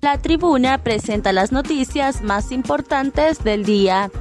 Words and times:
La 0.00 0.16
tribuna 0.16 0.78
presenta 0.78 1.32
las 1.32 1.50
noticias 1.50 2.22
más 2.22 2.52
importantes 2.52 3.42
del 3.42 3.64
día. 3.64 4.12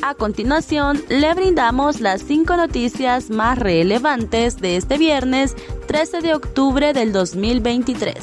A 0.00 0.14
continuación, 0.14 1.02
le 1.10 1.34
brindamos 1.34 2.00
las 2.00 2.22
cinco 2.22 2.56
noticias 2.56 3.28
más 3.28 3.58
relevantes 3.58 4.56
de 4.56 4.76
este 4.76 4.96
viernes 4.96 5.54
13 5.86 6.22
de 6.22 6.34
octubre 6.34 6.94
del 6.94 7.12
2023. 7.12 8.16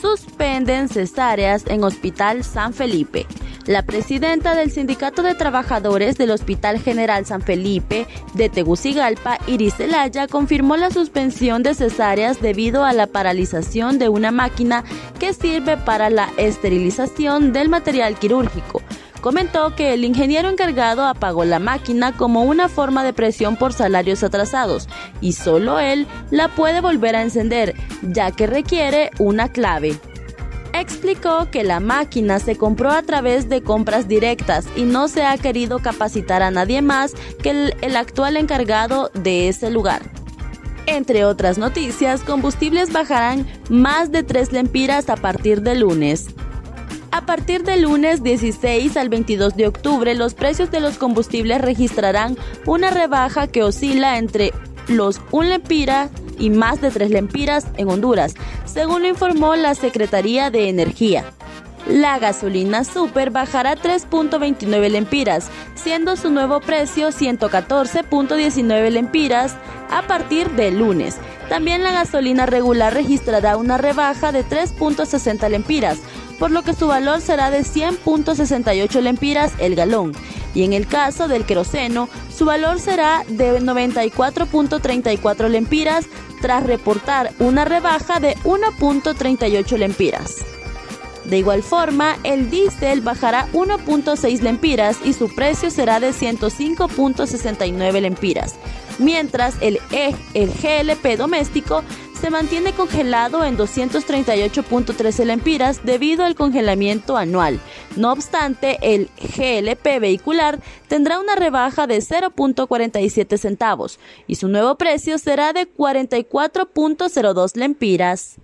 Suspenden 0.00 0.88
cesáreas 0.88 1.66
en 1.66 1.84
Hospital 1.84 2.42
San 2.42 2.72
Felipe. 2.72 3.26
La 3.66 3.80
presidenta 3.80 4.54
del 4.54 4.70
Sindicato 4.70 5.22
de 5.22 5.34
Trabajadores 5.34 6.18
del 6.18 6.32
Hospital 6.32 6.80
General 6.80 7.24
San 7.24 7.40
Felipe 7.40 8.06
de 8.34 8.50
Tegucigalpa, 8.50 9.38
Iris 9.46 9.76
Zelaya, 9.76 10.28
confirmó 10.28 10.76
la 10.76 10.90
suspensión 10.90 11.62
de 11.62 11.72
cesáreas 11.72 12.42
debido 12.42 12.84
a 12.84 12.92
la 12.92 13.06
paralización 13.06 13.98
de 13.98 14.10
una 14.10 14.32
máquina 14.32 14.84
que 15.18 15.32
sirve 15.32 15.78
para 15.78 16.10
la 16.10 16.28
esterilización 16.36 17.54
del 17.54 17.70
material 17.70 18.18
quirúrgico. 18.18 18.82
Comentó 19.22 19.74
que 19.74 19.94
el 19.94 20.04
ingeniero 20.04 20.50
encargado 20.50 21.06
apagó 21.06 21.46
la 21.46 21.58
máquina 21.58 22.12
como 22.12 22.42
una 22.42 22.68
forma 22.68 23.02
de 23.02 23.14
presión 23.14 23.56
por 23.56 23.72
salarios 23.72 24.22
atrasados 24.22 24.90
y 25.22 25.32
solo 25.32 25.80
él 25.80 26.06
la 26.30 26.48
puede 26.48 26.82
volver 26.82 27.16
a 27.16 27.22
encender, 27.22 27.74
ya 28.02 28.30
que 28.30 28.46
requiere 28.46 29.10
una 29.18 29.48
clave 29.48 29.98
explicó 30.80 31.50
que 31.50 31.62
la 31.62 31.80
máquina 31.80 32.38
se 32.38 32.56
compró 32.56 32.90
a 32.90 33.02
través 33.02 33.48
de 33.48 33.62
compras 33.62 34.08
directas 34.08 34.66
y 34.76 34.82
no 34.82 35.08
se 35.08 35.24
ha 35.24 35.36
querido 35.38 35.78
capacitar 35.78 36.42
a 36.42 36.50
nadie 36.50 36.82
más 36.82 37.12
que 37.42 37.72
el, 37.80 37.96
actual 37.96 38.36
encargado 38.36 39.10
de 39.14 39.48
ese 39.48 39.70
lugar. 39.70 40.02
Entre 40.86 41.24
otras 41.24 41.58
noticias, 41.58 42.22
combustibles 42.22 42.92
bajarán 42.92 43.46
más 43.70 44.10
de 44.10 44.22
3 44.22 44.52
lempiras 44.52 45.08
a 45.08 45.16
partir 45.16 45.62
de 45.62 45.76
lunes. 45.76 46.26
A 47.10 47.24
partir 47.24 47.62
del 47.62 47.82
lunes 47.82 48.22
16 48.22 48.96
al 48.96 49.08
22 49.08 49.56
de 49.56 49.68
octubre, 49.68 50.14
los 50.14 50.34
precios 50.34 50.70
de 50.70 50.80
los 50.80 50.98
combustibles 50.98 51.60
registrarán 51.60 52.36
una 52.66 52.90
rebaja 52.90 53.46
que 53.46 53.62
oscila 53.62 54.18
entre 54.18 54.52
los 54.88 55.20
1 55.30 55.48
lempira 55.48 56.10
y 56.38 56.50
más 56.50 56.80
de 56.80 56.90
3 56.90 57.10
lempiras 57.10 57.66
en 57.76 57.88
Honduras, 57.88 58.34
según 58.64 59.02
lo 59.02 59.08
informó 59.08 59.56
la 59.56 59.74
Secretaría 59.74 60.50
de 60.50 60.68
Energía. 60.68 61.24
La 61.86 62.18
gasolina 62.18 62.82
super 62.82 63.30
bajará 63.30 63.76
3.29 63.76 64.88
lempiras, 64.88 65.48
siendo 65.74 66.16
su 66.16 66.30
nuevo 66.30 66.60
precio 66.60 67.08
114.19 67.08 68.90
lempiras 68.90 69.54
a 69.90 70.02
partir 70.02 70.50
del 70.52 70.78
lunes. 70.78 71.16
También 71.50 71.82
la 71.82 71.92
gasolina 71.92 72.46
regular 72.46 72.94
registrará 72.94 73.58
una 73.58 73.76
rebaja 73.76 74.32
de 74.32 74.46
3.60 74.46 75.46
lempiras, 75.50 75.98
por 76.38 76.50
lo 76.50 76.62
que 76.62 76.72
su 76.72 76.86
valor 76.86 77.20
será 77.20 77.50
de 77.50 77.60
100.68 77.60 79.00
lempiras 79.02 79.52
el 79.58 79.74
galón. 79.74 80.12
Y 80.54 80.62
en 80.62 80.72
el 80.72 80.86
caso 80.86 81.28
del 81.28 81.44
queroseno, 81.44 82.08
su 82.34 82.44
valor 82.44 82.78
será 82.78 83.24
de 83.28 83.60
94.34 83.60 85.48
lempiras 85.48 86.06
tras 86.40 86.64
reportar 86.64 87.32
una 87.38 87.64
rebaja 87.64 88.20
de 88.20 88.36
1.38 88.44 89.76
lempiras. 89.76 90.44
De 91.24 91.38
igual 91.38 91.62
forma, 91.62 92.18
el 92.22 92.50
diésel 92.50 93.00
bajará 93.00 93.48
1.6 93.52 94.40
lempiras 94.40 94.98
y 95.04 95.14
su 95.14 95.34
precio 95.34 95.70
será 95.70 95.98
de 95.98 96.10
105.69 96.10 98.00
lempiras, 98.00 98.56
mientras 98.98 99.54
el, 99.60 99.80
e, 99.90 100.14
el 100.34 100.50
GLP 100.50 101.16
doméstico 101.16 101.82
se 102.20 102.30
mantiene 102.30 102.72
congelado 102.72 103.44
en 103.44 103.56
238.13 103.58 105.24
lempiras 105.24 105.84
debido 105.84 106.24
al 106.24 106.34
congelamiento 106.34 107.16
anual. 107.16 107.60
No 107.96 108.12
obstante, 108.12 108.78
el 108.80 109.10
GLP 109.18 110.00
vehicular 110.00 110.60
tendrá 110.88 111.18
una 111.20 111.34
rebaja 111.36 111.86
de 111.86 111.98
0.47 111.98 113.36
centavos 113.38 113.98
y 114.26 114.36
su 114.36 114.48
nuevo 114.48 114.76
precio 114.76 115.18
será 115.18 115.52
de 115.52 115.72
44.02 115.72 117.56
lempiras. 117.56 118.36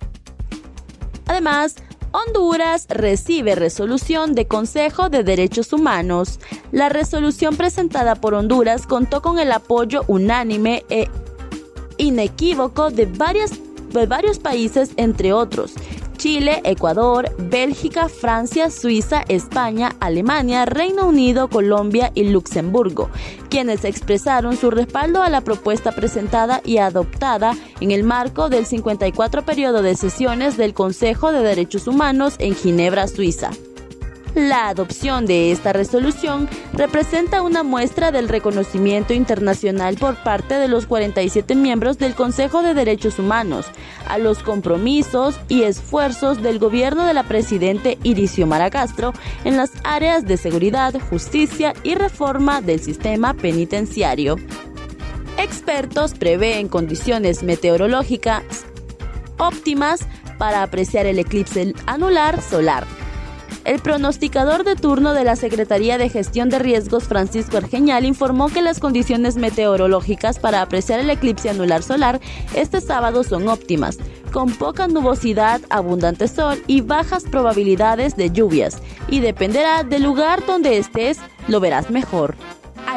Además, 1.26 1.76
Honduras 2.12 2.86
recibe 2.88 3.54
resolución 3.54 4.34
de 4.34 4.48
Consejo 4.48 5.10
de 5.10 5.22
Derechos 5.22 5.72
Humanos. 5.72 6.40
La 6.72 6.88
resolución 6.88 7.56
presentada 7.56 8.16
por 8.16 8.34
Honduras 8.34 8.86
contó 8.86 9.22
con 9.22 9.38
el 9.38 9.52
apoyo 9.52 10.02
unánime 10.08 10.84
e 10.90 11.08
inequívoco 12.00 12.90
de 12.90 13.06
varias 13.06 13.52
de 13.92 14.06
varios 14.06 14.38
países, 14.38 14.92
entre 14.96 15.32
otros. 15.32 15.74
Chile, 16.16 16.60
Ecuador, 16.64 17.34
Bélgica, 17.38 18.10
Francia, 18.10 18.70
Suiza, 18.70 19.24
España, 19.28 19.96
Alemania, 20.00 20.66
Reino 20.66 21.06
Unido, 21.06 21.48
Colombia 21.48 22.12
y 22.14 22.24
Luxemburgo, 22.24 23.08
quienes 23.48 23.86
expresaron 23.86 24.58
su 24.58 24.70
respaldo 24.70 25.22
a 25.22 25.30
la 25.30 25.40
propuesta 25.40 25.92
presentada 25.92 26.60
y 26.62 26.76
adoptada 26.76 27.56
en 27.80 27.90
el 27.90 28.04
marco 28.04 28.50
del 28.50 28.66
54 28.66 29.46
periodo 29.46 29.80
de 29.80 29.96
sesiones 29.96 30.58
del 30.58 30.74
Consejo 30.74 31.32
de 31.32 31.40
Derechos 31.40 31.86
Humanos 31.86 32.34
en 32.38 32.54
Ginebra, 32.54 33.08
Suiza. 33.08 33.50
La 34.34 34.68
adopción 34.68 35.26
de 35.26 35.50
esta 35.50 35.72
resolución 35.72 36.48
representa 36.72 37.42
una 37.42 37.64
muestra 37.64 38.12
del 38.12 38.28
reconocimiento 38.28 39.12
internacional 39.12 39.96
por 39.96 40.22
parte 40.22 40.54
de 40.54 40.68
los 40.68 40.86
47 40.86 41.56
miembros 41.56 41.98
del 41.98 42.14
Consejo 42.14 42.62
de 42.62 42.74
Derechos 42.74 43.18
Humanos 43.18 43.66
a 44.06 44.18
los 44.18 44.38
compromisos 44.38 45.40
y 45.48 45.62
esfuerzos 45.62 46.42
del 46.42 46.60
gobierno 46.60 47.04
de 47.06 47.14
la 47.14 47.24
presidente 47.24 47.98
Iricio 48.04 48.46
Maracastro 48.46 49.12
en 49.44 49.56
las 49.56 49.72
áreas 49.82 50.24
de 50.24 50.36
seguridad, 50.36 50.94
justicia 51.10 51.74
y 51.82 51.96
reforma 51.96 52.60
del 52.60 52.78
sistema 52.78 53.34
penitenciario. 53.34 54.36
Expertos 55.38 56.14
prevén 56.14 56.68
condiciones 56.68 57.42
meteorológicas 57.42 58.44
óptimas 59.38 60.06
para 60.38 60.62
apreciar 60.62 61.06
el 61.06 61.18
eclipse 61.18 61.74
anular 61.86 62.40
solar 62.42 62.99
el 63.64 63.80
pronosticador 63.80 64.64
de 64.64 64.76
turno 64.76 65.12
de 65.12 65.24
la 65.24 65.36
Secretaría 65.36 65.98
de 65.98 66.08
Gestión 66.08 66.48
de 66.48 66.58
Riesgos, 66.58 67.04
Francisco 67.04 67.56
Argeñal, 67.56 68.04
informó 68.04 68.48
que 68.48 68.62
las 68.62 68.80
condiciones 68.80 69.36
meteorológicas 69.36 70.38
para 70.38 70.62
apreciar 70.62 71.00
el 71.00 71.10
eclipse 71.10 71.50
anular 71.50 71.82
solar 71.82 72.20
este 72.54 72.80
sábado 72.80 73.24
son 73.24 73.48
óptimas, 73.48 73.98
con 74.32 74.50
poca 74.52 74.88
nubosidad, 74.88 75.60
abundante 75.70 76.28
sol 76.28 76.62
y 76.66 76.80
bajas 76.80 77.24
probabilidades 77.24 78.16
de 78.16 78.30
lluvias, 78.30 78.78
y 79.08 79.20
dependerá 79.20 79.82
del 79.82 80.02
lugar 80.02 80.44
donde 80.46 80.78
estés, 80.78 81.18
lo 81.48 81.60
verás 81.60 81.90
mejor. 81.90 82.36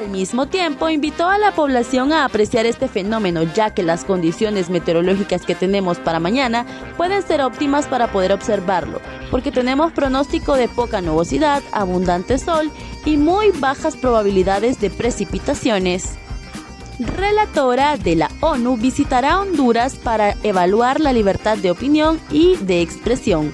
Al 0.04 0.10
mismo 0.10 0.48
tiempo, 0.48 0.90
invitó 0.90 1.30
a 1.30 1.38
la 1.38 1.54
población 1.54 2.12
a 2.12 2.26
apreciar 2.26 2.66
este 2.66 2.90
fenómeno, 2.90 3.44
ya 3.44 3.74
que 3.74 3.84
las 3.84 4.04
condiciones 4.04 4.70
meteorológicas 4.70 5.46
que 5.46 5.56
tenemos 5.56 5.98
para 5.98 6.20
mañana 6.20 6.66
pueden 6.98 7.24
ser 7.24 7.42
óptimas 7.42 7.88
para 7.88 8.12
poder 8.12 8.34
observarlo, 8.34 9.00
porque 9.32 9.50
tenemos 9.50 9.94
pronóstico 9.94 10.56
de 10.56 10.68
poca 10.68 11.00
nubosidad, 11.00 11.64
abundante 11.72 12.38
sol 12.38 12.70
y 13.06 13.16
muy 13.16 13.52
bajas 13.52 13.96
probabilidades 13.96 14.82
de 14.82 14.90
precipitaciones. 14.90 16.16
Relatora 17.00 17.96
de 17.96 18.18
la 18.18 18.30
ONU 18.42 18.76
visitará 18.76 19.40
Honduras 19.40 19.96
para 19.96 20.36
evaluar 20.44 21.00
la 21.00 21.14
libertad 21.14 21.58
de 21.58 21.72
opinión 21.72 22.20
y 22.30 22.58
de 22.58 22.82
expresión. 22.82 23.54